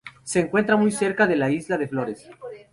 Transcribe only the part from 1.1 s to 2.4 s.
de la Isla de Flores.